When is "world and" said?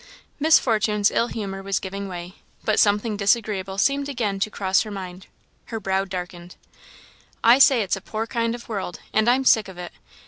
8.67-9.29